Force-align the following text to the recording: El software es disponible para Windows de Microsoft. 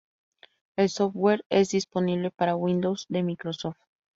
El 0.77 0.89
software 0.89 1.45
es 1.51 1.69
disponible 1.69 2.31
para 2.31 2.55
Windows 2.55 3.05
de 3.07 3.21
Microsoft. 3.21 3.77